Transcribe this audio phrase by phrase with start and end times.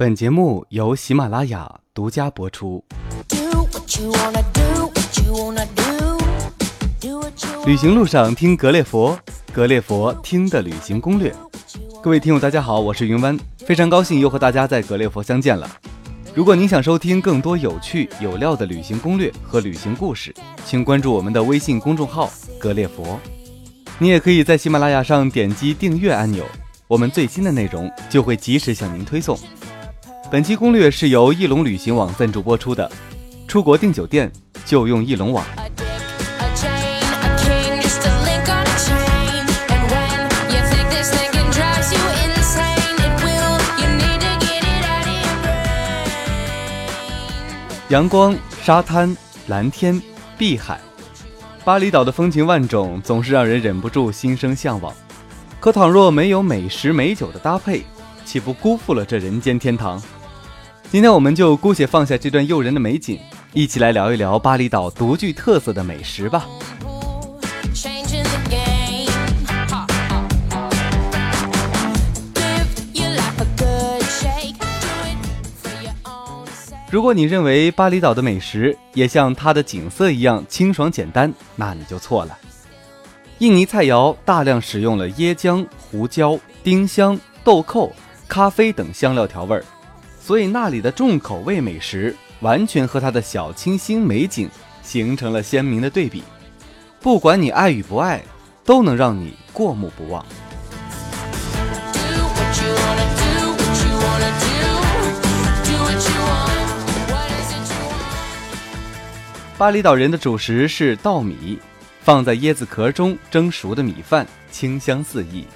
[0.00, 2.82] 本节目由喜马拉雅独家播出。
[7.66, 9.18] 旅行路上听格列佛，
[9.52, 11.30] 格列佛听的旅行攻略。
[12.02, 15.70] 各位听友，大家好，我是云湾，非常高兴又和大家在格列佛相见了。
[16.34, 23.20] 如果您想收听更多有趣有料的旅行攻略和旅行故事，请关注我们的微信公众号“格列佛”。
[24.00, 26.46] 你也可以在喜马拉雅上点击订阅按钮，
[26.88, 29.38] 我们最新的内容就会及时向您推送。
[30.30, 32.88] 本期攻略是由翼龙旅行网赞助播出的，
[33.48, 34.30] 出国订酒店
[34.64, 35.44] 就用翼龙网。
[47.88, 49.16] 阳光、沙滩、
[49.48, 50.00] 蓝天、
[50.38, 50.80] 碧海，
[51.64, 54.94] 巴厘岛的风情万种，总是让人忍不住心生向往。
[55.58, 57.84] 可倘若没有美食美酒的搭配，
[58.24, 60.00] 岂不辜负了这人间天堂？
[60.92, 63.16] 今天我们就姑且放下这段诱人的美景，
[63.52, 66.48] 一起来聊一聊巴厘岛独具特色的美食吧。
[76.90, 82.36] 如果你认为巴厘岛的美食也像它的景色一样清爽简单，那你就错了。
[83.38, 87.92] 印尼菜肴大量使用了椰浆、胡椒、丁香、豆蔻、
[88.26, 89.64] 咖啡等香料调味儿。
[90.20, 94.48] 所以那里的重口味美食完全和它的小清新美景
[94.82, 96.22] 形成了鲜明的对比，
[97.00, 98.22] 不管你爱与不爱，
[98.64, 100.24] 都能让你过目不忘。
[109.58, 111.58] 巴厘岛人的主食是稻米，
[112.02, 115.46] 放在椰子壳中蒸熟的米饭，清香四溢。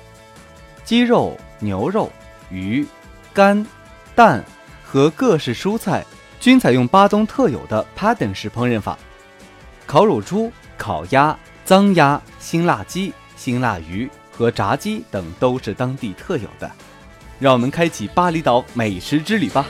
[0.84, 2.10] 鸡肉、牛肉、
[2.50, 2.86] 鱼、
[3.32, 3.64] 肝、
[4.14, 4.44] 蛋。
[4.94, 6.06] 和各式蔬菜
[6.38, 8.96] 均采用巴东特有的 Padang 式烹饪法，
[9.86, 16.70] 烤乳猪、烤鸭、脏鸭、辛辣鸡、辛辣鱼和炸鸡等都是当地特有的。
[17.40, 19.66] 让我们开启巴厘岛美食之旅吧！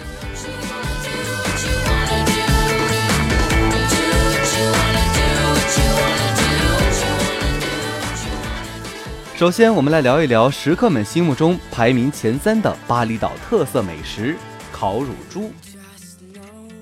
[9.35, 14.37] 首先，我们来聊一聊食客们心目中排名前三的巴厘岛特色美食。
[14.77, 15.53] 烤乳猪，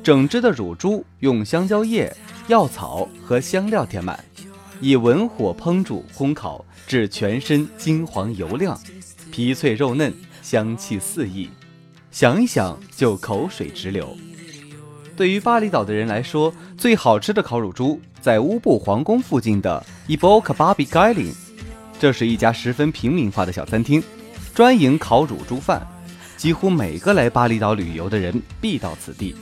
[0.03, 2.11] 整只的乳猪用香蕉叶、
[2.49, 4.19] 药草和香料填满，
[4.81, 8.81] 以文火烹煮烘烤至全身金黄油亮，
[9.31, 10.11] 皮脆肉嫩，
[10.41, 11.51] 香气四溢，
[12.11, 14.17] 想一想就口水直流。
[15.15, 21.35] 对于巴厘岛的人来说，最好吃的烤乳猪在乌布皇宫附近的 Iboka Babi Galing，
[22.01, 24.03] 这是一家十分平民化的小餐厅，
[24.55, 25.87] 专营烤乳猪饭。
[26.43, 29.33] 几乎每个来巴厘岛旅游的人必到此地。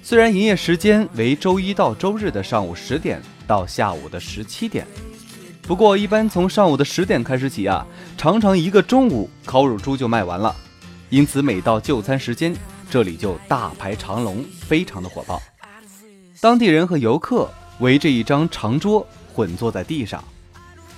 [0.00, 4.86] 虽然营业时间为周一到周日的上午十点到下午的十七点，
[5.62, 7.84] 不过一般从上午的十点开始起啊，
[8.16, 10.54] 常常一个中午烤乳猪就卖完了。
[11.10, 12.54] 因此每到就餐时间，
[12.88, 15.42] 这里就大排长龙，非常的火爆。
[16.40, 17.50] 当地人和游客
[17.80, 19.04] 围着一张长桌
[19.34, 20.22] 混坐在地上，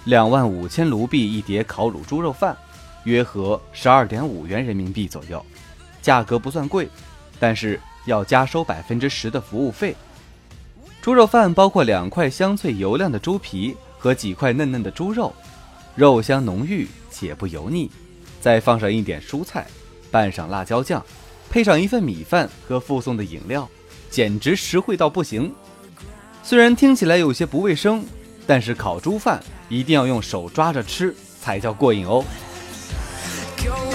[0.04, 2.54] 两万五千卢币一碟烤乳猪肉饭。
[3.04, 5.44] 约合十二点五元人民币左右，
[6.02, 6.88] 价格不算贵，
[7.38, 9.94] 但是要加收百分之十的服务费。
[11.00, 15.34] 猪肉饭包括两块香脆油亮的猪皮和几块嫩嫩的猪肉，
[15.94, 17.90] 肉香浓郁且不油腻，
[18.40, 19.66] 再放上一点蔬菜，
[20.10, 21.02] 拌上辣椒酱，
[21.48, 23.66] 配上一份米饭和附送的饮料，
[24.10, 25.50] 简直实惠到不行。
[26.42, 28.04] 虽然听起来有些不卫生，
[28.46, 32.24] 但是烤猪饭一定要用手抓着吃才叫过瘾哦。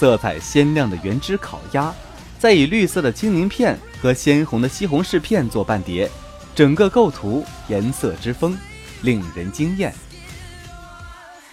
[0.00, 1.92] 色彩鲜亮的原汁烤鸭，
[2.38, 6.10] 再以绿色的青柠片和鲜红的西红柿片做伴碟，
[6.54, 8.56] 整个构图颜色之丰，
[9.02, 9.94] 令人惊艳。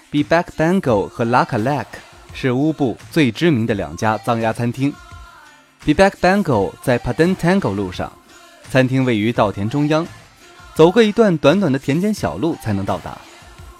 [0.09, 1.87] b b a k Bango 和 Laka Lak
[2.33, 4.93] 是乌布最知名的两家藏鸭餐厅。
[5.83, 8.09] b b a k Bango 在 Padang Tango 路上，
[8.71, 10.07] 餐厅位于稻田中央，
[10.73, 13.17] 走过一段短短的田间小路才能到达。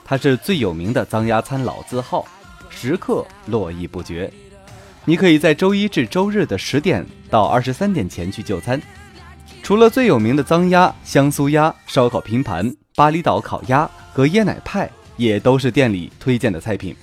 [0.03, 2.27] 它是最有名的藏鸭餐老字号，
[2.69, 4.29] 食客络绎不绝。
[5.09, 8.81] 你可以在周一至周日的十点到二十三点前去就餐。
[9.63, 16.93] 除了最有名的脏鸭、香酥鸭、烧烤拼盘、巴厘岛烤鸭和椰奶派，也都是店里推荐的菜品。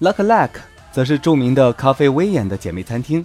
[0.00, 0.48] Luck Luck
[0.90, 3.22] 则是著名的咖啡威严的姐妹餐厅，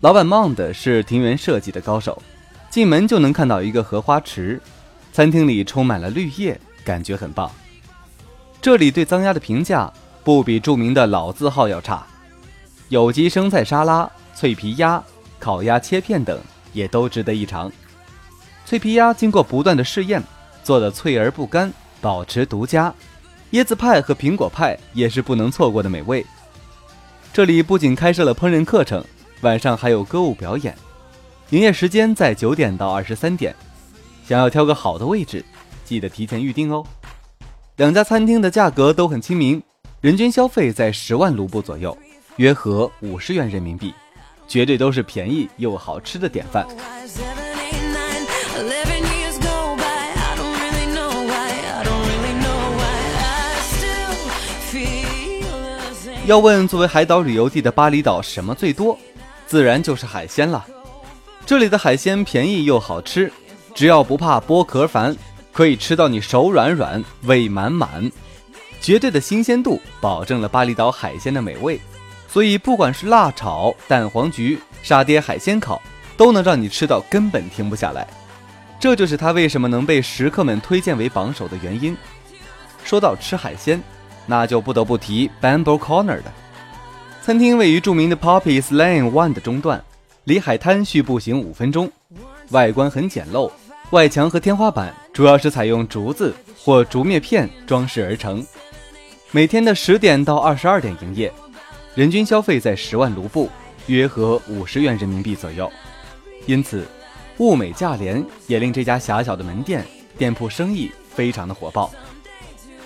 [0.00, 2.22] 老板 Mond 是庭园设计的高手，
[2.68, 4.60] 进门就能看到一个荷花池，
[5.10, 7.50] 餐厅里充满了绿叶，感觉很棒。
[8.60, 9.90] 这里对脏鸭的评价
[10.22, 12.06] 不比著名的老字号要差，
[12.88, 15.02] 有机生菜沙拉、脆皮鸭、
[15.38, 16.40] 烤鸭切片等
[16.72, 17.70] 也都值得一尝。
[18.64, 20.22] 脆皮鸭经过不断的试验，
[20.62, 22.92] 做的脆而不干，保持独家。
[23.52, 26.24] 椰子派和苹果派也是不能错过的美味。
[27.32, 29.04] 这里不仅开设了烹饪课程，
[29.42, 30.76] 晚上还有歌舞表演。
[31.50, 33.54] 营业时间在九点到二十三点。
[34.26, 35.42] 想要挑个好的位置，
[35.84, 36.84] 记得提前预定哦。
[37.76, 39.62] 两家餐厅的价格都很亲民，
[40.02, 41.96] 人均消费在十万卢布左右，
[42.38, 43.92] 约合五十元人民币，
[44.46, 46.64] 绝对都是便宜又好吃的典范。
[56.26, 58.96] 要问作为海岛旅游地的巴厘岛什么最多，
[59.48, 60.64] 自然就是海鲜了。
[61.44, 63.32] 这里的海鲜便宜又好吃，
[63.74, 65.16] 只要不怕剥壳烦，
[65.50, 68.08] 可以吃到你手软软、胃满满，
[68.80, 71.80] 绝对的新鲜度保证了巴厘岛海鲜的美味。
[72.28, 75.82] 所以不管是辣炒、蛋黄焗、沙爹海鲜烤，
[76.16, 78.06] 都能让你吃到根本停不下来。
[78.78, 81.96] 这就是它为什么能被食客们推荐为榜首的原因。
[82.84, 83.82] 说到吃海鲜。
[84.30, 86.24] 那就不得不提 Bamboo Corner 的
[87.22, 89.82] 餐厅，位于著名的 Poppy's Lane One 的中段，
[90.24, 91.90] 离海滩需步行五分钟。
[92.50, 93.50] 外观很简陋，
[93.88, 98.46] 外墙和天花板主要是采用竹子或竹篾片装饰而成。
[99.30, 101.32] 每天的十点到二十二点营业，
[101.98, 103.50] 人均消费在十万卢布，
[103.88, 105.68] 约合五十元人民币左右。
[106.46, 106.86] 因此，
[107.38, 109.84] 物美价廉也令这家狭小的门店
[110.16, 111.90] 店铺生意非常的火爆。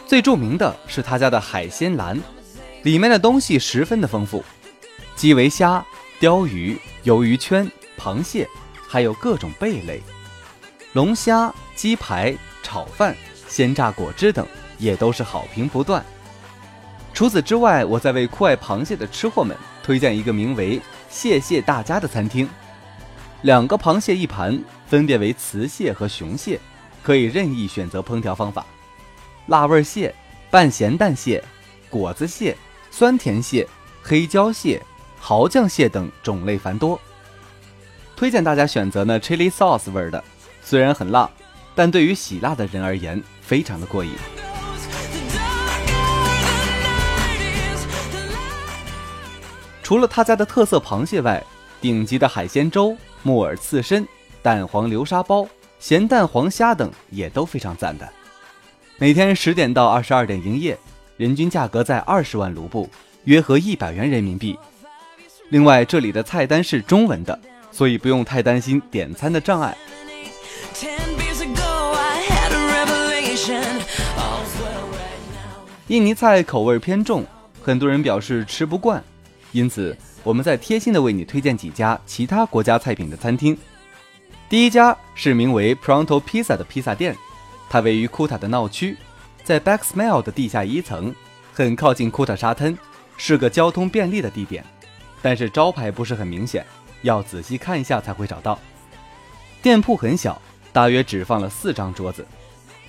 [0.06, 2.18] 最著名的是他家的海鲜栏，
[2.84, 4.42] 里面的东西十分的丰富，
[5.14, 5.84] 基围虾、
[6.18, 6.74] 鲷鱼、
[7.04, 8.48] 鱿鱼圈、螃蟹，
[8.88, 10.00] 还有各种贝类，
[10.94, 13.14] 龙虾、鸡排、炒饭、
[13.46, 14.46] 鲜榨果汁等
[14.78, 16.02] 也都是好评不断。
[17.22, 22.48] 除此之外，我在为酷爱螃蟹的吃货们推荐一个名为“蟹蟹大家”的餐厅，
[23.42, 26.58] 两个螃蟹一盘，分别为雌蟹和雄蟹，
[27.00, 28.66] 可以任意选择烹调方法。
[29.46, 30.12] 辣味蟹、
[30.50, 31.40] 半咸蛋蟹、
[31.88, 32.56] 果子蟹、
[32.90, 33.68] 酸甜蟹、
[34.02, 34.82] 黑椒蟹、
[35.20, 37.00] 蚝酱蟹等种类繁多。
[38.16, 40.24] 推荐大家选择呢 chili sauce 味的，
[40.60, 41.30] 虽然很辣，
[41.76, 44.10] 但对于喜辣的人而言，非常的过瘾。
[49.92, 51.44] 除了他家的特色螃蟹外，
[51.78, 54.08] 顶级的海鲜粥、木耳刺身、
[54.40, 55.46] 蛋黄流沙包、
[55.78, 58.08] 咸蛋黄虾等也都非常赞的。
[58.96, 60.78] 每天十点到二十二点营业，
[61.18, 62.88] 人均价格在二十万卢布，
[63.24, 64.58] 约合一百元人民币。
[65.50, 67.38] 另外，这里的菜单是中文的，
[67.70, 69.76] 所以不用太担心点餐的障碍。
[75.88, 77.26] 印尼菜口味偏重，
[77.62, 79.04] 很多人表示吃不惯，
[79.52, 83.56] 因此我们在贴心的为你推荐几家其他国家菜品的餐厅。
[84.48, 87.16] 第一家是名为 Pronto Pizza 的披萨店。
[87.70, 88.96] 它位于库塔的闹区，
[89.44, 91.14] 在 Backsmile 的地下一层，
[91.54, 92.76] 很靠近库塔沙滩，
[93.16, 94.62] 是个交通便利的地点。
[95.22, 96.66] 但是招牌不是很明显，
[97.00, 98.58] 要仔细看一下才会找到。
[99.62, 100.40] 店铺很小，
[100.70, 102.26] 大约只放了四张桌子。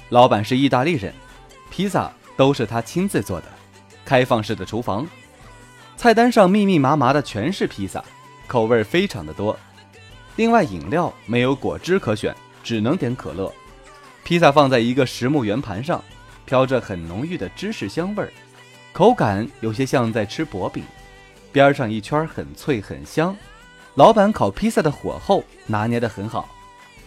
[0.10, 1.14] 老板是意大利人，
[1.70, 3.48] 披萨都是他亲自做的，
[4.04, 5.08] 开放式的厨房。
[5.96, 8.04] 菜单上密密麻麻的全是披萨，
[8.48, 9.58] 口味非常的多。
[10.36, 13.54] 另外饮料没有果汁可选，只能点可乐。
[14.24, 16.04] 披萨放在一个实木圆盘上，
[16.46, 18.32] 飘着很浓郁的芝士香味儿，
[18.92, 20.84] 口感有些像在吃薄饼，
[21.52, 23.36] 边上一圈很脆很香。
[23.96, 26.50] 老板烤披萨的火候拿捏得很好，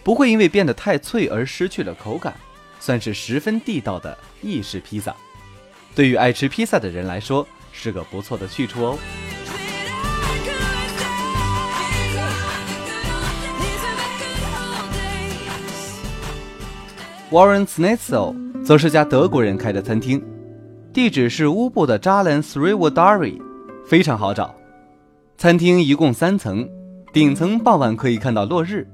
[0.03, 2.33] 不会因为变得太脆而失去了口感，
[2.79, 5.13] 算是十分地道的意式披萨。
[5.93, 7.45] 对于爱吃披萨的人来说，
[7.79, 8.97] 是个不错的去处哦。
[17.29, 20.23] Warren Snitzel 则是家德国人开的餐厅，
[20.91, 23.39] 地址是乌布的扎兰 Three w a d a r i
[23.85, 24.55] 非常好找。
[25.37, 26.67] 餐厅一共三层，
[27.13, 28.87] 顶层傍晚可以看到落日。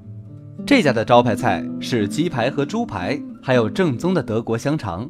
[0.66, 5.08] 这家的招牌菜是鸡排和猪排，还有正宗的德国香肠。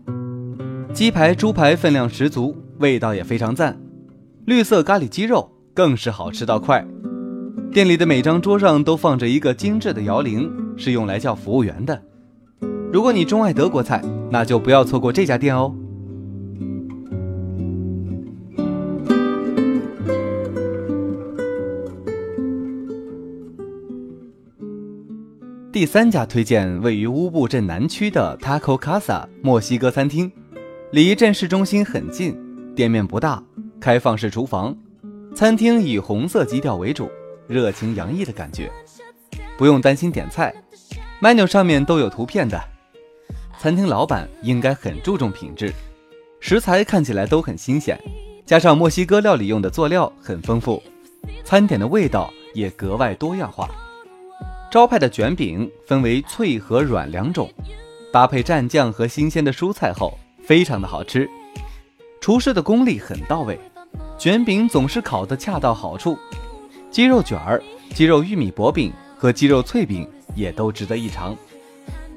[0.92, 3.80] 鸡排、猪排分量十足，味道也非常赞。
[4.44, 6.86] 绿色咖喱鸡肉更是好吃到快。
[7.72, 12.02] 店里的每张桌上都放着一个精致的摇铃，是用来叫服务员的。
[12.92, 15.74] 如果你钟爱德国菜，那就不要错过这家店哦。
[25.72, 30.30] 第三家推荐位于乌布镇南区的 Taco Casa 墨西哥餐厅，
[30.92, 32.36] 离镇市中心很近，
[32.74, 33.40] 店面不大，
[33.80, 34.76] 开放式厨房，
[35.34, 37.08] 餐厅以红色基调为主，
[37.46, 38.68] 热情洋溢的感觉，
[39.56, 40.52] 不用担心点菜
[41.22, 42.60] ，menu 上面都有图片的。
[43.60, 45.72] 餐厅老板应该很注重品质，
[46.40, 47.96] 食材看起来都很新鲜，
[48.44, 50.82] 加上墨西哥料理用的佐料很丰富，
[51.44, 53.70] 餐点的味道也格外多样化。
[54.68, 57.48] 招牌的卷饼分为脆和软两种，
[58.12, 61.30] 搭配蘸酱和新鲜的蔬菜后，非常的好吃。
[62.24, 63.60] 厨师的功力很到位，
[64.16, 66.18] 卷饼总是烤得恰到好处。
[66.90, 67.62] 鸡肉卷儿、
[67.92, 71.36] 鸡肉玉米薄饼和鸡肉脆饼也都值得一尝。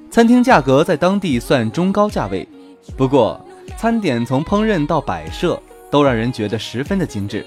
[0.09, 2.47] 餐厅价格在当地算中高价位，
[2.95, 3.45] 不过
[3.75, 5.61] 餐点从烹饪到摆设
[5.91, 7.45] 都让人觉得十分的精致，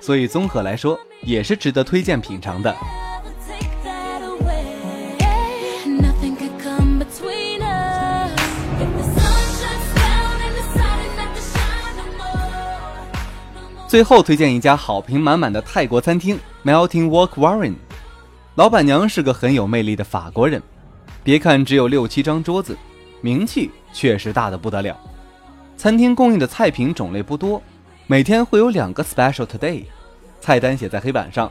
[0.00, 2.72] 所以综合来说也是值得推荐品尝的。
[13.88, 17.74] 最后推荐一家好评满满的泰国餐厅 Melting Walk Warren，
[18.56, 20.60] 老板娘是个很有魅力的法国人。
[21.22, 22.76] 别看只有六七张桌子，
[23.20, 24.98] 名气确实大的不得了。
[25.76, 27.62] 餐厅供应的菜品种类不多，
[28.08, 29.84] 每天会有两个 Special Today，
[30.40, 31.50] 菜单写在黑板上，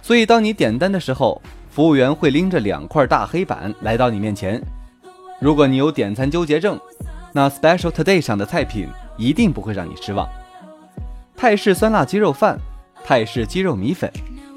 [0.00, 4.62] 所以当你点单的时候，服务员会拎着两块大黑板来到你面前。
[5.38, 6.80] 如果你有点餐纠结症，
[7.34, 10.26] 那 Special Today 上的菜品一定不会让你失望。
[11.42, 12.56] 泰式酸辣鸡肉饭、
[13.04, 14.08] 泰式鸡肉米粉、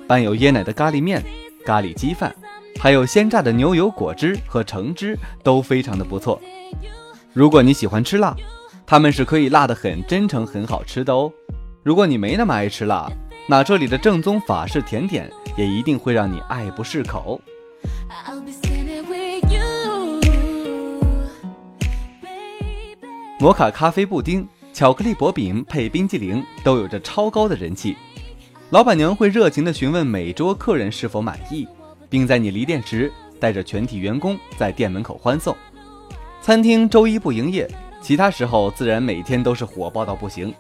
[0.08, 1.20] 伴有椰奶的咖喱面、
[1.66, 2.32] 咖喱鸡饭，
[2.80, 6.40] 还有鲜榨的牛油果汁和橙汁，都非常的不错。
[7.34, 8.36] 如果你喜欢吃辣，
[8.86, 11.34] 他们是可以辣的很真诚、很好吃的哦。
[11.82, 13.12] 如果你没那么爱吃辣，
[13.48, 15.28] 那这里的正宗法式甜点
[15.58, 17.42] 也一定会让你爱不释口。
[23.40, 24.48] 摩卡咖啡布丁。
[24.76, 27.96] 巧克力薄饼配冰激凌都有着超高的人气，
[28.72, 31.66] 老板娘会热情地询问每桌客人是否满意，
[32.10, 35.56] 并在你离店时带着全体员工在店门口欢送。
[36.42, 37.66] 餐厅周一不营业，
[38.02, 40.54] 其他时候自然每天都是火爆到不行。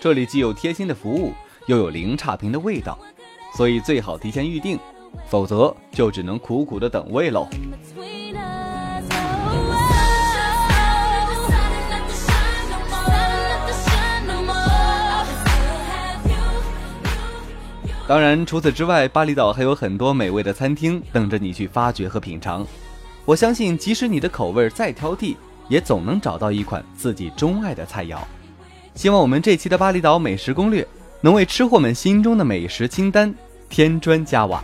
[0.00, 1.32] 这里既有贴心的服务，
[1.66, 2.98] 又有零差评的味道，
[3.54, 4.76] 所以最好提前预定，
[5.28, 7.46] 否则就只能苦苦的等位喽。
[18.08, 22.64] 当然，除此之外，巴厘岛还有很多美味的餐厅等着你去发掘和品尝。
[23.24, 25.34] 我相信，即使你的口味再挑剔，
[25.68, 28.18] 也总能找到一款自己钟爱的菜肴。
[28.94, 30.86] 希望我们这期的巴厘岛美食攻略
[31.20, 33.34] 能为吃货们心中的美食清单
[33.68, 34.62] 添砖加瓦。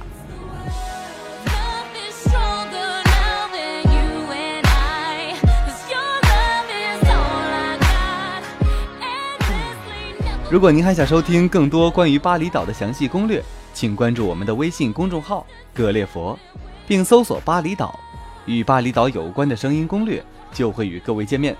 [10.52, 13.42] 如果您还想收听更多关于巴厘岛的详细攻略，
[13.72, 16.38] 请关注我们的微信公众号“格列佛”，
[16.86, 17.98] 并搜索“巴厘岛”，
[18.44, 21.56] 与巴厘岛有关的声音攻略就会与各位见面。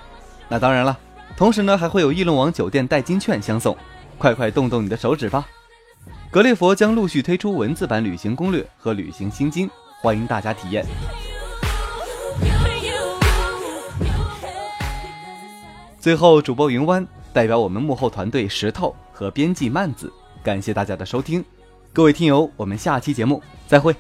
[0.47, 0.95] 那当然了，
[1.39, 3.75] 同时呢还会有翼龙网酒店代金券相送，
[4.19, 5.47] 快快动动你的手指吧！
[6.31, 9.71] 格列佛将陆续推出文字版旅行攻略和旅行心经，
[10.03, 10.85] 欢迎大家体验。
[15.99, 17.09] 最后，主播云湾。
[17.33, 20.13] 代表我们幕后团队石头和编辑曼子，
[20.43, 21.45] 感谢大家的收听，
[21.93, 23.95] 各位听友，我们下期节目再会。